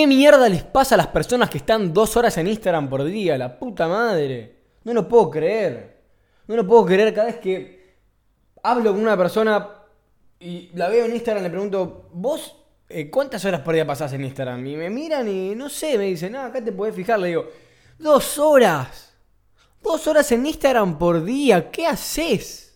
[0.00, 3.36] ¿Qué mierda les pasa a las personas que están dos horas en Instagram por día?
[3.36, 4.56] La puta madre.
[4.82, 6.00] No lo puedo creer.
[6.46, 7.96] No lo puedo creer cada vez que
[8.62, 9.68] hablo con una persona
[10.38, 12.56] y la veo en Instagram, le pregunto, ¿vos
[12.88, 14.66] eh, cuántas horas por día pasás en Instagram?
[14.68, 17.20] Y me miran y no sé, me dicen, ah, acá te podés fijar.
[17.20, 17.50] Le digo,
[17.98, 19.12] dos horas.
[19.82, 21.70] Dos horas en Instagram por día.
[21.70, 22.74] ¿Qué haces?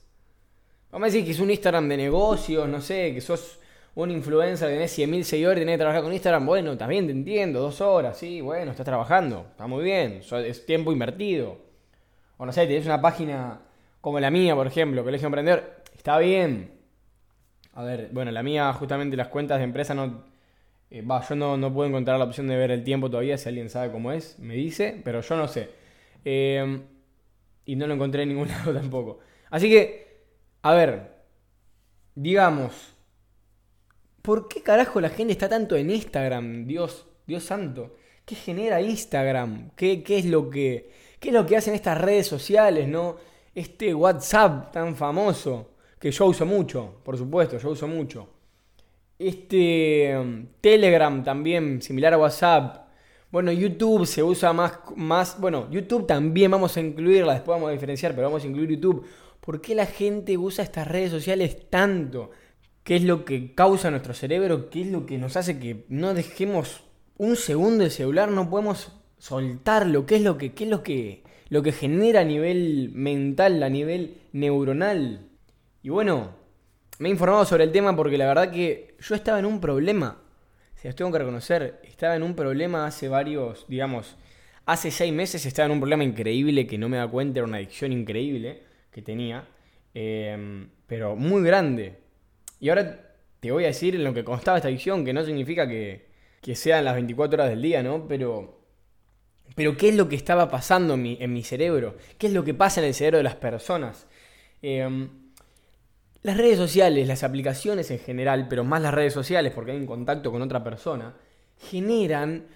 [0.91, 3.61] Vamos a decir que es un Instagram de negocios, no sé, que sos
[3.95, 6.46] un influencer, tenés 100.000 seguidores, tenés que trabajar con Instagram.
[6.46, 10.92] Bueno, también te entiendo, dos horas, sí, bueno, estás trabajando, está muy bien, es tiempo
[10.92, 11.59] invertido.
[12.36, 13.60] O no sé, tenés una página
[14.00, 16.72] como la mía, por ejemplo, Colegio Emprendedor, está bien.
[17.72, 20.24] A ver, bueno, la mía, justamente las cuentas de empresa no.
[20.91, 23.70] Eh, yo no, no, puedo encontrar la opción de ver el tiempo todavía, si alguien
[23.70, 25.70] sabe cómo es, me dice, pero yo no sé.
[26.24, 26.83] Eh,
[27.64, 29.20] y no lo encontré en ningún lado tampoco.
[29.50, 30.24] Así que,
[30.62, 31.14] a ver,
[32.14, 32.94] digamos,
[34.24, 36.66] ¿por qué carajo la gente está tanto en Instagram?
[36.66, 37.95] Dios, Dios santo.
[38.24, 39.73] ¿Qué genera Instagram?
[39.77, 43.17] ¿Qué, qué es lo que, qué es lo que hacen estas redes sociales, no?
[43.55, 48.30] Este WhatsApp tan famoso que yo uso mucho, por supuesto, yo uso mucho.
[49.19, 52.89] Este um, Telegram también, similar a WhatsApp.
[53.30, 57.72] Bueno, YouTube se usa más, más, bueno, YouTube también vamos a incluirla, después vamos a
[57.72, 59.05] diferenciar, pero vamos a incluir YouTube.
[59.42, 62.30] ¿Por qué la gente usa estas redes sociales tanto?
[62.84, 64.68] ¿Qué es lo que causa nuestro cerebro?
[64.68, 66.84] ¿Qué es lo que nos hace que no dejemos
[67.16, 68.30] un segundo el celular?
[68.30, 70.04] No podemos soltarlo.
[70.04, 73.70] ¿Qué es lo que, qué es lo que, lo que genera a nivel mental, a
[73.70, 75.30] nivel neuronal?
[75.82, 76.34] Y bueno,
[76.98, 80.18] me he informado sobre el tema porque la verdad que yo estaba en un problema.
[80.74, 84.16] Si los tengo que reconocer, estaba en un problema hace varios, digamos,
[84.66, 87.56] hace seis meses estaba en un problema increíble que no me da cuenta, era una
[87.56, 89.48] adicción increíble que tenía,
[89.94, 92.03] em, pero muy grande.
[92.60, 95.69] Y ahora te voy a decir en lo que constaba esta adicción, que no significa
[95.69, 96.08] que,
[96.41, 98.06] que sean las 24 horas del día, ¿no?
[98.08, 98.61] Pero,
[99.55, 101.96] pero ¿qué es lo que estaba pasando en mi, en mi cerebro?
[102.19, 104.06] ¿Qué es lo que pasa en el cerebro de las personas?
[104.62, 105.08] Eh,
[106.24, 109.86] las redes sociales, las aplicaciones en general, pero más las redes sociales porque hay un
[109.86, 111.14] contacto con otra persona,
[111.58, 112.46] generan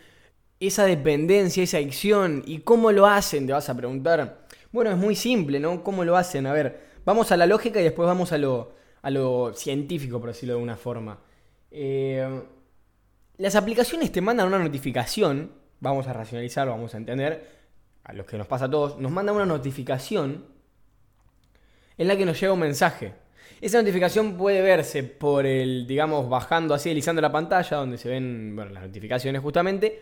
[0.58, 2.42] esa dependencia, esa adicción.
[2.46, 3.46] ¿Y cómo lo hacen?
[3.46, 4.46] Te vas a preguntar.
[4.72, 5.84] Bueno, es muy simple, ¿no?
[5.84, 6.46] ¿Cómo lo hacen?
[6.46, 10.30] A ver, vamos a la lógica y después vamos a lo, a lo científico, por
[10.30, 11.18] decirlo de una forma.
[11.70, 12.42] Eh,
[13.36, 17.58] las aplicaciones te mandan una notificación, vamos a racionalizar, vamos a entender,
[18.04, 20.46] a los que nos pasa a todos, nos mandan una notificación
[21.96, 23.14] en la que nos llega un mensaje.
[23.60, 28.54] Esa notificación puede verse por el, digamos, bajando así, deslizando la pantalla, donde se ven
[28.54, 30.00] bueno, las notificaciones justamente.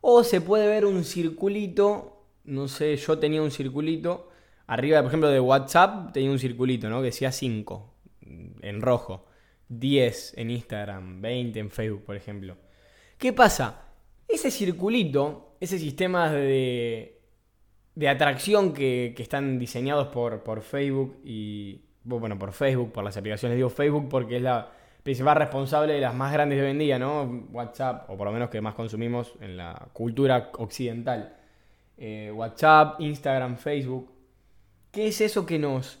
[0.00, 4.30] O se puede ver un circulito, no sé, yo tenía un circulito.
[4.66, 6.98] Arriba, por ejemplo, de WhatsApp tenía un circulito, ¿no?
[7.00, 7.91] Que decía 5
[8.62, 9.26] en rojo,
[9.68, 12.56] 10 en Instagram, 20 en Facebook, por ejemplo.
[13.18, 13.82] ¿Qué pasa?
[14.26, 17.20] Ese circulito, ese sistema de,
[17.94, 23.16] de atracción que, que están diseñados por, por Facebook y, bueno, por Facebook, por las
[23.16, 24.70] aplicaciones, digo Facebook porque es la
[25.02, 27.46] principal responsable de las más grandes de hoy en día, ¿no?
[27.52, 31.36] WhatsApp, o por lo menos que más consumimos en la cultura occidental.
[31.98, 34.10] Eh, WhatsApp, Instagram, Facebook.
[34.90, 36.00] ¿Qué es eso que nos,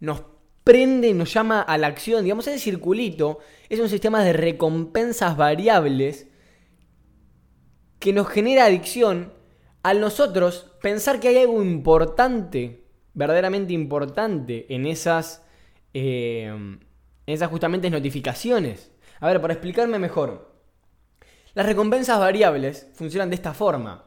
[0.00, 0.22] nos
[0.70, 2.22] prende, nos llama a la acción?
[2.22, 6.28] Digamos, ese circulito es un sistema de recompensas variables
[7.98, 9.32] que nos genera adicción
[9.82, 15.44] al nosotros pensar que hay algo importante verdaderamente importante en esas,
[15.92, 16.80] eh, en
[17.26, 18.92] esas justamente notificaciones.
[19.18, 20.54] A ver, para explicarme mejor.
[21.54, 24.04] Las recompensas variables funcionan de esta forma.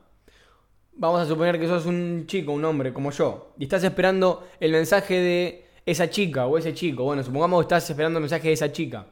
[0.93, 4.71] Vamos a suponer que sos un chico, un hombre como yo, y estás esperando el
[4.71, 7.03] mensaje de esa chica o ese chico.
[7.03, 9.07] Bueno, supongamos que estás esperando el mensaje de esa chica.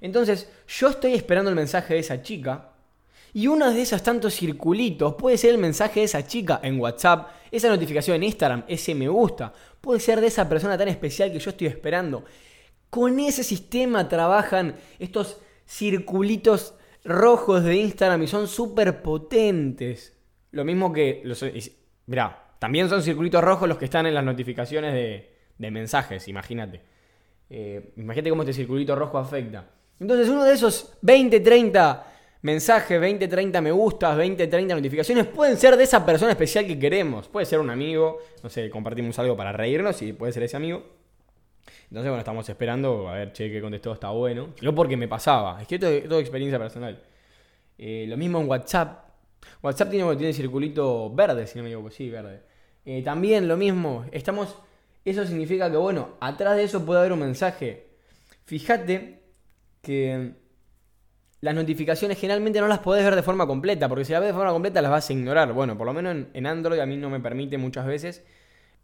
[0.00, 2.72] Entonces, yo estoy esperando el mensaje de esa chica
[3.32, 7.28] y uno de esos tantos circulitos puede ser el mensaje de esa chica en WhatsApp,
[7.50, 9.52] esa notificación en Instagram, ese me gusta.
[9.80, 12.24] Puede ser de esa persona tan especial que yo estoy esperando.
[12.90, 16.74] Con ese sistema trabajan estos circulitos
[17.04, 20.14] rojos de Instagram y son súper potentes.
[20.52, 21.20] Lo mismo que...
[21.24, 21.44] Los,
[22.06, 26.80] mirá, también son circulitos rojos los que están en las notificaciones de, mensajes, imagínate.
[27.50, 29.64] Eh, imagínate cómo este circulito rojo afecta.
[30.00, 32.06] Entonces uno de esos 20, 30
[32.42, 36.78] mensajes, 20, 30 me gustas, 20, 30 notificaciones, pueden ser de esa persona especial que
[36.78, 37.28] queremos.
[37.28, 40.82] Puede ser un amigo, no sé, compartimos algo para reírnos y puede ser ese amigo.
[41.84, 44.50] Entonces, bueno, estamos esperando a ver, che, que contestó, está bueno.
[44.60, 47.02] No porque me pasaba, es que esto es toda experiencia personal.
[47.78, 49.06] Eh, lo mismo en WhatsApp.
[49.62, 52.42] WhatsApp tiene, tiene circulito verde, si no me equivoco, sí, verde.
[52.84, 54.56] Eh, también lo mismo, estamos...
[55.04, 57.86] Eso significa que, bueno, atrás de eso puede haber un mensaje.
[58.44, 59.22] Fíjate
[59.82, 60.32] que
[61.40, 64.34] las notificaciones generalmente no las podés ver de forma completa, porque si las ves de
[64.34, 65.52] forma completa las vas a ignorar.
[65.52, 68.24] Bueno, por lo menos en, Android a mí no me permite muchas veces.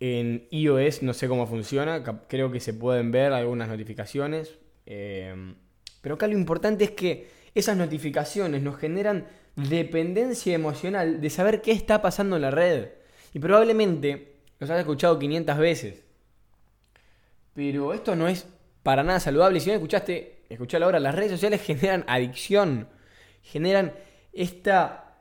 [0.00, 4.58] En iOS no sé cómo funciona, creo que se pueden ver algunas notificaciones.
[4.86, 5.54] Eh,
[6.00, 9.26] pero acá lo importante es que esas notificaciones nos generan
[9.56, 12.88] dependencia emocional de saber qué está pasando en la red.
[13.32, 16.03] Y probablemente los has escuchado 500 veces.
[17.54, 18.46] Pero esto no es
[18.82, 19.60] para nada saludable.
[19.60, 21.00] Si no escuchaste, escuchalo ahora.
[21.00, 22.88] Las redes sociales generan adicción.
[23.42, 23.94] Generan
[24.32, 25.18] esta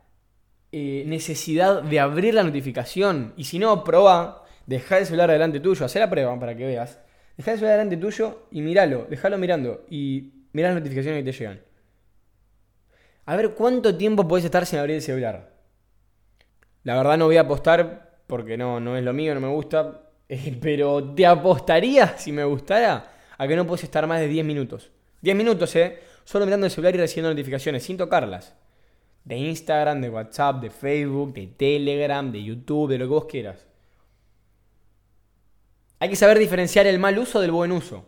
[0.71, 3.33] eh, necesidad de abrir la notificación.
[3.37, 5.85] Y si no, prueba, deja el celular delante tuyo.
[5.85, 6.99] Haz la prueba para que veas.
[7.37, 9.05] Deja el celular delante tuyo y míralo.
[9.09, 9.85] Déjalo mirando.
[9.89, 11.61] Y mira las notificaciones que te llegan.
[13.25, 15.53] A ver cuánto tiempo puedes estar sin abrir el celular.
[16.83, 20.01] La verdad no voy a apostar porque no, no es lo mío, no me gusta.
[20.61, 24.91] pero te apostaría, si me gustara, a que no puedes estar más de 10 minutos.
[25.21, 25.99] 10 minutos, ¿eh?
[26.23, 28.55] Solo mirando el celular y recibiendo notificaciones, sin tocarlas.
[29.23, 33.65] De Instagram, de WhatsApp, de Facebook, de Telegram, de YouTube, de lo que vos quieras.
[35.99, 38.05] Hay que saber diferenciar el mal uso del buen uso.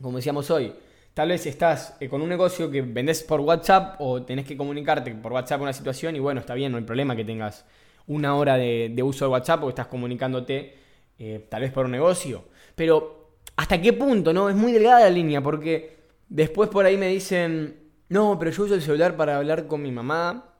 [0.00, 0.72] Como decíamos hoy,
[1.18, 5.12] Tal vez estás eh, con un negocio que vendés por WhatsApp o tenés que comunicarte
[5.16, 7.64] por WhatsApp una situación y bueno, está bien, no hay problema que tengas
[8.06, 10.78] una hora de, uso de WhatsApp o estás comunicándote
[11.18, 12.44] eh, tal vez por un negocio.
[12.74, 14.32] Pero, ¿hasta qué punto?
[14.32, 15.96] No, es muy delgada la línea porque
[16.28, 17.76] después por ahí me dicen,
[18.08, 20.54] no, pero yo uso el celular para hablar con mi mamá,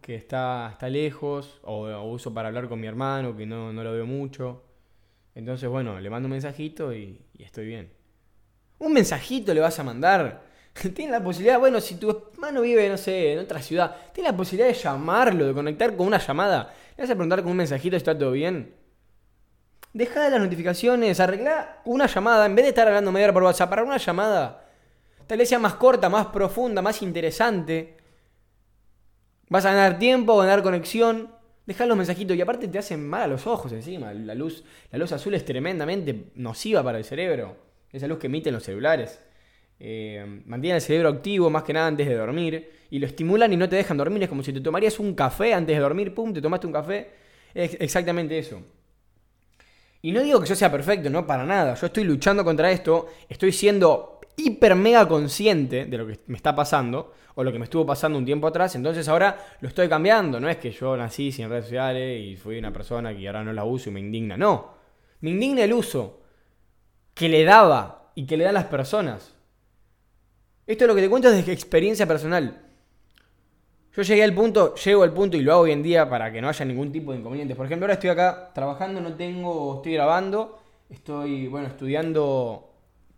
[0.00, 4.06] que está, está lejos, o, uso para hablar con mi hermano, que no, lo veo
[4.06, 4.64] mucho.
[5.34, 7.98] Entonces, bueno, le mando un mensajito y estoy bien.
[8.78, 10.42] Un mensajito le vas a mandar.
[10.94, 14.36] Tienes la posibilidad, bueno, si tu hermano vive, no sé, en otra ciudad, tienes la
[14.36, 16.74] posibilidad de llamarlo, de conectar con una llamada.
[16.96, 18.74] Le vas a preguntar con un mensajito si está todo bien.
[19.92, 23.42] Deja de las notificaciones, arregla una llamada, en vez de estar hablando media hora por
[23.42, 24.64] WhatsApp, para una llamada.
[25.26, 27.96] Tal vez sea más corta, más profunda, más interesante.
[29.48, 31.30] Vas a ganar tiempo, ganar conexión.
[31.66, 34.12] Deja los mensajitos y aparte te hacen mal a los ojos encima.
[34.12, 38.54] La luz, la luz azul es tremendamente nociva para el cerebro esa luz que emiten
[38.54, 39.20] los celulares.
[39.80, 43.56] Eh, mantienen el cerebro activo más que nada antes de dormir y lo estimulan y
[43.56, 44.22] no te dejan dormir.
[44.22, 47.10] Es como si te tomarías un café antes de dormir, pum, te tomaste un café.
[47.54, 48.62] Es exactamente eso.
[50.02, 51.74] Y no digo que yo sea perfecto, no para nada.
[51.74, 56.54] Yo estoy luchando contra esto, estoy siendo hiper mega consciente de lo que me está
[56.54, 60.40] pasando o lo que me estuvo pasando un tiempo atrás, entonces ahora lo estoy cambiando.
[60.40, 63.52] No es que yo nací sin redes sociales y fui una persona que ahora no
[63.52, 64.36] la uso y me indigna.
[64.36, 64.74] No,
[65.20, 66.20] me indigna el uso
[67.14, 69.34] que le daba y que le dan las personas.
[70.66, 72.67] Esto es lo que te cuento desde experiencia personal.
[73.96, 76.40] Yo llegué al punto, llego al punto y lo hago hoy en día para que
[76.40, 77.56] no haya ningún tipo de inconvenientes.
[77.56, 80.58] Por ejemplo, ahora estoy acá trabajando, no tengo, estoy grabando,
[80.88, 82.70] estoy, bueno, estudiando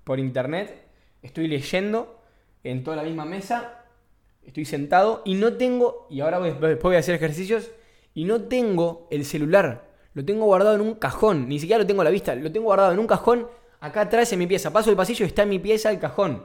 [0.05, 0.87] por internet,
[1.23, 2.21] estoy leyendo
[2.65, 3.85] en toda la misma mesa,
[4.45, 7.71] estoy sentado y no tengo, y ahora después voy a hacer ejercicios,
[8.15, 9.91] y no tengo el celular.
[10.15, 12.67] Lo tengo guardado en un cajón, ni siquiera lo tengo a la vista, lo tengo
[12.67, 13.47] guardado en un cajón
[13.81, 14.73] Acá atrás en mi pieza.
[14.73, 16.45] Paso el pasillo está en mi pieza el cajón.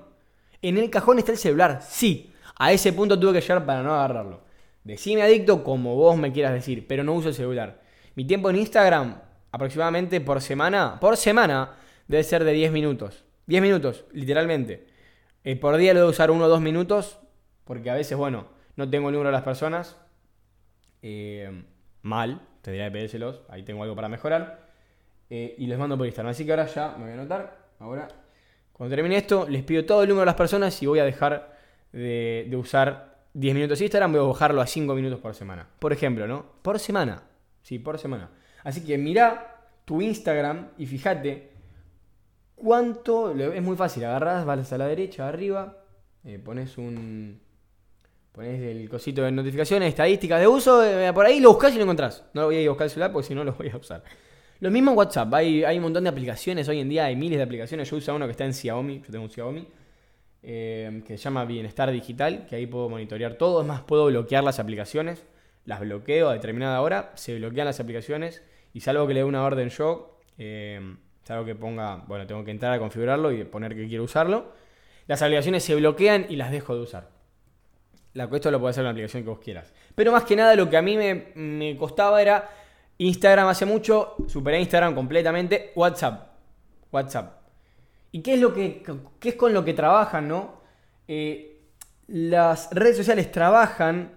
[0.62, 1.82] En el cajón está el celular.
[1.88, 2.32] Sí.
[2.58, 4.42] A ese punto tuve que llegar para no agarrarlo.
[4.84, 7.82] Decime adicto como vos me quieras decir, pero no uso el celular.
[8.16, 9.20] Mi tiempo en Instagram,
[9.52, 11.74] aproximadamente por semana, por semana,
[12.08, 13.26] debe ser de 10 minutos.
[13.48, 14.88] 10 minutos, literalmente.
[15.44, 17.20] Eh, por día lo debo usar uno o dos minutos,
[17.64, 19.98] porque a veces, bueno, no tengo el número de las personas.
[21.02, 21.64] Eh,
[22.02, 24.66] mal, tendría que pedírselos, ahí tengo algo para mejorar.
[25.30, 26.32] Eh, y les mando por Instagram.
[26.32, 27.58] Así que ahora ya me voy a anotar.
[27.80, 28.08] Ahora,
[28.72, 31.55] cuando termine esto, les pido todo el número de las personas y voy a dejar
[31.96, 34.12] de, usar 10 minutos Instagram.
[34.12, 35.68] Voy a bajarlo a 5 minutos por semana.
[35.80, 36.46] Por ejemplo, ¿no?
[36.62, 37.24] Por semana.
[37.62, 38.30] Sí, por semana.
[38.64, 41.52] Así que mira tu Instagram y fíjate
[42.56, 43.32] cuánto.
[43.32, 44.06] Es muy fácil.
[44.06, 45.78] Agarras, vas a la derecha, arriba.
[46.24, 47.42] Eh, pones un.
[48.32, 50.84] Pones el cosito de notificaciones, estadísticas de uso.
[50.84, 52.26] Eh, por ahí lo buscas y lo encontrás.
[52.34, 53.78] No lo voy a ir a buscar el celular porque si no lo voy a
[53.78, 54.04] usar.
[54.60, 57.38] Lo mismo en WhatsApp, hay, hay un montón de aplicaciones, hoy en día hay miles
[57.38, 59.68] de aplicaciones, yo uso uno que está en Xiaomi, yo tengo un Xiaomi,
[60.48, 64.44] eh, que se llama Bienestar Digital, que ahí puedo monitorear todo, es más, puedo bloquear
[64.44, 65.26] las aplicaciones,
[65.66, 69.44] las bloqueo a determinada hora, se bloquean las aplicaciones y salvo que le dé una
[69.44, 73.88] orden yo, eh, salvo que ponga, bueno, tengo que entrar a configurarlo y poner que
[73.88, 74.52] quiero usarlo,
[75.08, 77.10] las aplicaciones se bloquean y las dejo de usar.
[78.14, 79.74] La, esto lo puede hacer una aplicación que vos quieras.
[79.96, 82.50] Pero más que nada lo que a mí me costaba era
[82.98, 85.72] Instagram hace mucho, superé Instagram completamente.
[85.76, 86.30] WhatsApp.
[86.92, 87.45] WhatsApp.
[88.16, 88.82] ¿Y qué es, lo que,
[89.20, 90.62] qué es con lo que trabajan, no?
[91.06, 91.60] Eh,
[92.08, 94.14] las redes sociales trabajan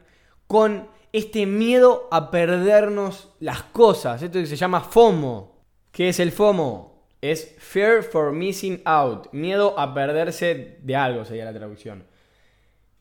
[0.46, 4.22] con este miedo a perdernos las cosas.
[4.22, 5.64] Esto se llama FOMO.
[5.90, 7.08] ¿Qué es el FOMO?
[7.20, 9.32] Es Fear for Missing Out.
[9.32, 12.04] Miedo a perderse de algo sería la traducción.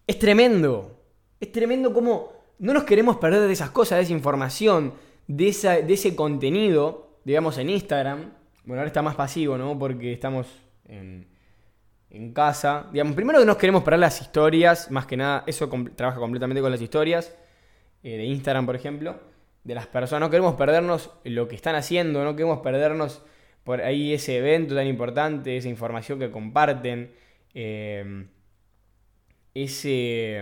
[0.08, 1.00] Es tremendo.
[1.39, 4.96] Es tremendo cómo no nos queremos perder de esas cosas, de esa información,
[5.27, 8.32] de, esa, de ese contenido, digamos, en Instagram.
[8.66, 9.77] Bueno, ahora está más pasivo, ¿no?
[9.77, 10.48] Porque estamos
[10.88, 11.27] en,
[12.34, 12.88] casa.
[12.91, 16.72] Digamos, primero que nos queremos perder las historias, más que nada, eso trabaja completamente con
[16.72, 17.36] las historias
[18.03, 19.20] eh, de Instagram, por ejemplo,
[19.63, 20.22] de las personas.
[20.27, 23.22] No queremos perdernos lo que están haciendo, no queremos perdernos
[23.63, 27.12] por ahí ese evento tan importante, esa información que comparten,
[27.53, 28.25] eh,
[29.53, 30.41] ese,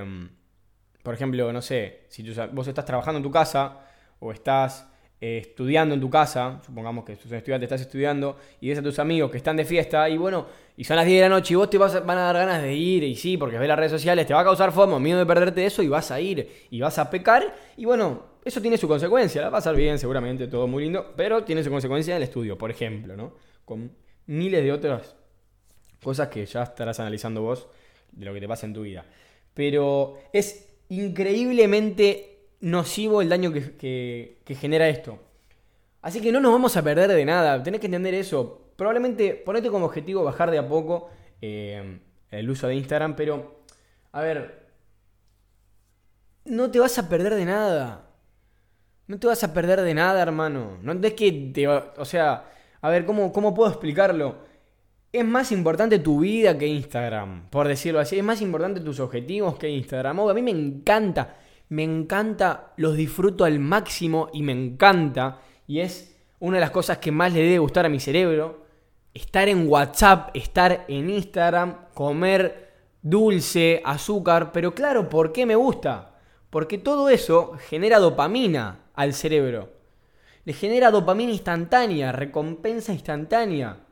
[1.01, 3.79] por ejemplo, no sé, si vos estás trabajando en tu casa
[4.19, 4.87] o estás
[5.27, 8.99] eh, estudiando en tu casa, supongamos que sos estudiante, estás estudiando y ves a tus
[8.99, 10.45] amigos que están de fiesta y bueno,
[10.77, 12.61] y son las 10 de la noche y vos te vas van a dar ganas
[12.61, 15.17] de ir y sí, porque ves las redes sociales, te va a causar fomo, miedo
[15.17, 18.77] de perderte eso y vas a ir y vas a pecar y bueno, eso tiene
[18.77, 22.11] su consecuencia, la va a pasar bien seguramente, todo muy lindo, pero tiene su consecuencia
[22.11, 23.33] en el estudio, por ejemplo, ¿no?
[23.65, 23.93] Con
[24.27, 25.15] miles de otras
[26.03, 27.67] cosas que ya estarás analizando vos
[28.11, 29.03] de lo que te pasa en tu vida.
[29.55, 32.34] Pero es increíblemente
[32.65, 35.19] nocivo el daño que, genera esto.
[36.01, 38.71] Así que no nos vamos a perder de nada, tenés que entender eso.
[38.75, 41.09] Probablemente ponete como objetivo bajar de a poco
[41.41, 41.99] eh,
[42.31, 43.61] el uso de Instagram, pero
[44.11, 44.65] a ver,
[46.45, 48.09] no te vas a perder de nada.
[49.07, 50.79] No te vas a perder de nada, hermano.
[50.81, 52.49] No es que te O sea,
[52.81, 54.37] a ver, ¿cómo, ¿cómo puedo explicarlo?
[55.11, 58.17] Es más importante tu vida que Instagram, por decirlo así.
[58.17, 60.19] Es más importante tus objetivos que Instagram.
[60.19, 61.35] a mí me encanta,
[61.69, 65.39] me encanta, los disfruto al máximo y me encanta.
[65.67, 68.65] Y es una de las cosas que más le debe gustar a mi cerebro.
[69.13, 74.51] Estar en WhatsApp, estar en Instagram, comer dulce, azúcar.
[74.51, 76.15] Pero claro, ¿por qué me gusta?
[76.49, 79.73] Porque todo eso genera dopamina al cerebro.
[80.43, 83.84] Le genera dopamina instantánea, recompensa instantánea.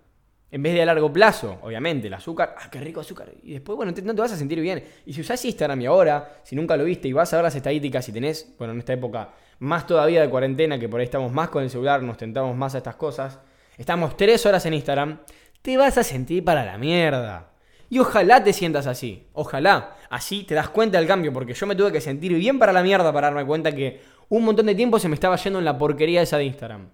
[0.53, 3.31] En vez de a largo plazo, obviamente, el azúcar, ah, qué rico azúcar.
[3.41, 4.83] Y después, bueno, no te vas a sentir bien.
[5.03, 7.55] Y si usás Instagram y ahora, si nunca lo viste y vas a ver las
[7.55, 11.31] estadísticas, si tenés, bueno, en esta época más todavía de cuarentena, que por ahí estamos
[11.31, 13.39] más con el celular, nos tentamos más a estas cosas,
[13.79, 15.21] estamos tres horas en Instagram,
[15.63, 17.49] te vas a sentir para la mierda.
[17.89, 19.95] Y ojalá te sientas así, ojalá.
[20.11, 22.83] Así te das cuenta del cambio, porque yo me tuve que sentir bien para la
[22.83, 25.79] mierda para darme cuenta que un montón de tiempo se me estaba yendo en la
[25.79, 26.89] porquería esa de Instagram.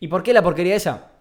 [0.00, 1.11] ¿Y por qué la porquería esa?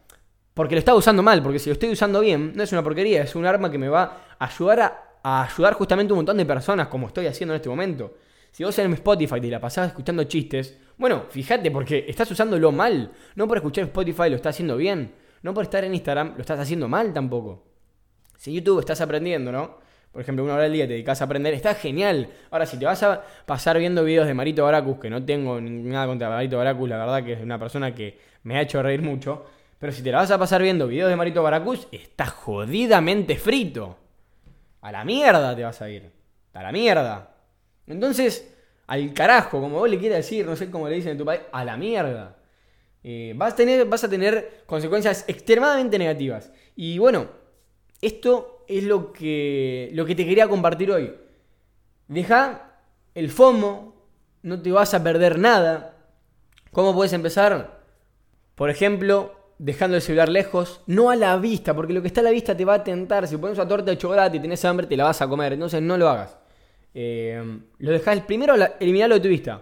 [0.53, 3.23] Porque lo estaba usando mal, porque si lo estoy usando bien, no es una porquería,
[3.23, 4.79] es un arma que me va a ayudar
[5.23, 8.15] a, ayudar justamente a un montón de personas, como estoy haciendo en este momento.
[8.51, 13.11] Si vos en Spotify te la pasás escuchando chistes, bueno, fíjate, porque estás usándolo mal.
[13.35, 15.13] No por escuchar Spotify lo estás haciendo bien.
[15.41, 17.63] No por estar en Instagram lo estás haciendo mal tampoco.
[18.37, 19.79] Si YouTube estás aprendiendo, ¿no?
[20.11, 22.27] Por ejemplo, una hora al día te dedicas a aprender, está genial.
[22.49, 26.05] Ahora, si te vas a pasar viendo videos de Marito Baracus, que no tengo nada
[26.05, 29.45] contra Marito Baracus, la verdad que es una persona que me ha hecho reír mucho.
[29.81, 33.97] Pero si te la vas a pasar viendo videos de Marito Baracus, estás jodidamente frito.
[34.79, 36.11] A la mierda te vas a ir.
[36.53, 37.33] A la mierda.
[37.87, 38.53] Entonces,
[38.85, 41.41] al carajo, como vos le quieras decir, no sé cómo le dicen en tu país,
[41.51, 42.37] a la mierda.
[43.03, 46.51] Eh, vas, a tener, vas a tener consecuencias extremadamente negativas.
[46.75, 47.29] Y bueno,
[48.01, 51.11] esto es lo que, lo que te quería compartir hoy.
[52.07, 52.75] Deja
[53.15, 53.95] el FOMO,
[54.43, 55.97] no te vas a perder nada.
[56.71, 57.81] ¿Cómo puedes empezar?
[58.53, 62.23] Por ejemplo, dejando el celular lejos, no a la vista, porque lo que está a
[62.23, 63.27] la vista te va a tentar.
[63.27, 65.53] Si pones una torta de chocolate y tenés hambre, te la vas a comer.
[65.53, 66.35] Entonces no lo hagas.
[66.95, 69.61] Eh, lo dejas primero, eliminarlo de tu vista.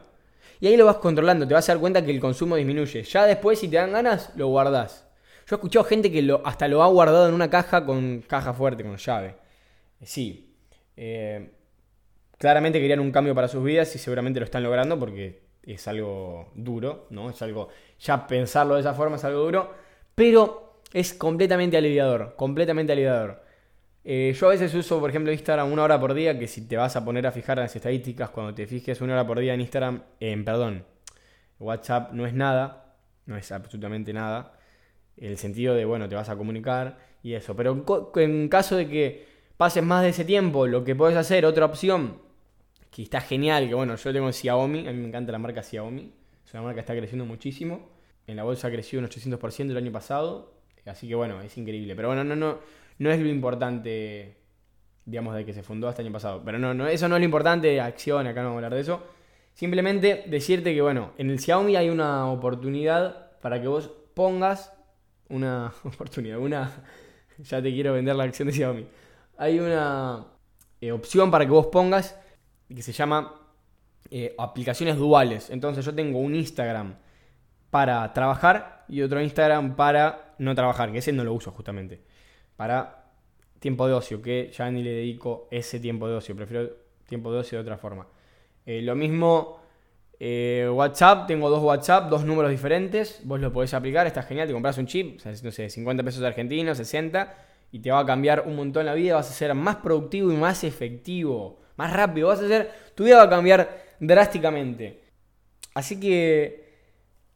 [0.62, 3.04] Y ahí lo vas controlando, te vas a dar cuenta que el consumo disminuye.
[3.04, 5.06] Ya después, si te dan ganas, lo guardás.
[5.48, 8.84] Yo he escuchado gente que hasta lo ha guardado en una caja con caja fuerte,
[8.84, 9.36] con llave.
[10.00, 10.56] Eh, sí.
[10.96, 11.52] Eh,
[12.38, 16.52] claramente querían un cambio para sus vidas y seguramente lo están logrando porque es algo
[16.56, 17.30] duro, ¿no?
[17.30, 17.68] Es algo.
[18.00, 19.89] Ya pensarlo de esa forma es algo duro.
[20.20, 22.36] Pero es completamente aliviador.
[22.36, 23.42] Completamente aliviador.
[24.04, 26.76] Eh, yo a veces uso, por ejemplo, Instagram una hora por día, que si te
[26.76, 29.62] vas a poner a fijar las estadísticas, cuando te fijes una hora por día en
[29.62, 30.84] Instagram, en perdón,
[31.58, 32.98] WhatsApp no es nada,
[33.28, 34.60] no es absolutamente nada
[35.16, 37.56] el sentido de, bueno, te vas a comunicar y eso.
[37.56, 37.86] Pero
[38.18, 42.18] en caso de que pases más de ese tiempo, lo que puedes hacer, otra opción,
[42.92, 46.12] que está genial, que bueno, yo tengo Xiaomi, a mí me encanta la marca Xiaomi,
[46.46, 47.99] es una marca que está creciendo muchísimo,
[48.30, 50.54] en la bolsa creció un 800% el año pasado,
[50.86, 51.96] así que bueno, es increíble.
[51.96, 52.60] Pero bueno, no, no,
[53.00, 54.38] no es lo importante,
[55.06, 56.42] digamos, de que se fundó hasta el año pasado.
[56.46, 58.82] Pero no, no, eso no es lo importante, acción, acá no vamos a hablar de
[58.82, 59.04] eso.
[59.54, 64.74] Simplemente decirte que bueno, en el Xiaomi hay una oportunidad para que vos pongas
[65.30, 66.84] una oportunidad, una...
[67.40, 68.86] Ya te quiero vender la acción de Xiaomi.
[69.38, 70.28] Hay una
[70.82, 72.20] eh, opción para que vos pongas
[72.68, 73.34] que se llama
[74.12, 75.50] eh, aplicaciones duales.
[75.50, 76.96] Entonces yo tengo un Instagram
[77.70, 82.02] para trabajar y otro Instagram para no trabajar, que ese no lo uso justamente.
[82.56, 83.06] Para
[83.60, 86.70] tiempo de ocio, que ya ni le dedico ese tiempo de ocio, prefiero
[87.08, 88.08] tiempo de ocio de otra forma.
[88.66, 89.60] Eh, lo mismo
[90.20, 94.54] eh, WhatsApp, tengo dos WhatsApp, dos números diferentes, vos lo podés aplicar, está genial, te
[94.54, 97.36] compras un chip, no sé, 50 pesos argentinos, 60,
[97.72, 100.36] y te va a cambiar un montón la vida, vas a ser más productivo y
[100.36, 105.02] más efectivo, más rápido, vas a ser, tu vida va a cambiar drásticamente.
[105.74, 106.69] Así que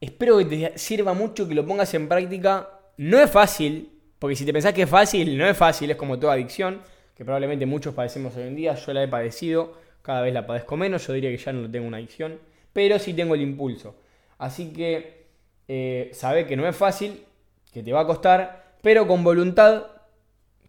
[0.03, 2.69] espero que te sirva mucho, que lo pongas en práctica.
[2.97, 6.19] No es fácil, porque si te pensás que es fácil, no es fácil, es como
[6.19, 6.81] toda adicción,
[7.15, 10.75] que probablemente muchos padecemos hoy en día, yo la he padecido, cada vez la padezco
[10.77, 12.39] menos, yo diría que ya no tengo una adicción,
[12.73, 13.95] pero sí tengo el impulso.
[14.37, 15.25] Así que
[15.67, 17.23] eh, sabe que no es fácil,
[17.71, 19.87] que te va a costar, pero con voluntad,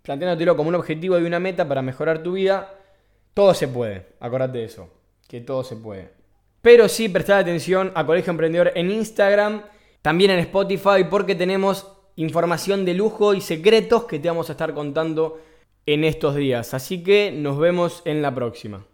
[0.02, 2.72] planteándotelo como un objetivo y una meta para mejorar tu vida,
[3.34, 4.88] todo se puede, acordate de eso,
[5.26, 6.23] que todo se puede.
[6.64, 9.64] Pero sí prestar atención a Colegio Emprendedor en Instagram,
[10.00, 14.72] también en Spotify, porque tenemos información de lujo y secretos que te vamos a estar
[14.72, 15.42] contando
[15.84, 16.72] en estos días.
[16.72, 18.86] Así que nos vemos en la próxima.